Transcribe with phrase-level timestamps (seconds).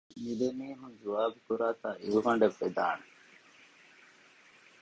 [0.07, 3.05] މިހެން މި ދެމީހުން ޒުވާބުކުރާތާ އިރުގަނޑެއް ވެދާނެ